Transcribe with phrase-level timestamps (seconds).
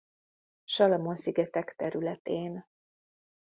[0.65, 2.65] Salamon-szigetek területén.